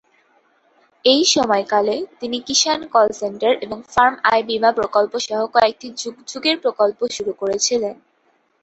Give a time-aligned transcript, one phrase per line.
[1.05, 6.57] এই সময়কালে তিনি কিষাণ কল সেন্টার এবং ফার্ম আয় বীমা প্রকল্প সহ কয়েকটি যুগ যুগের
[6.63, 7.95] প্রকল্প শুরু করেছিলেন।